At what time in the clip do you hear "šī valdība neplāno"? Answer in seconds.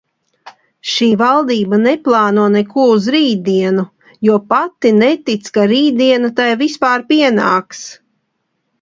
0.93-2.47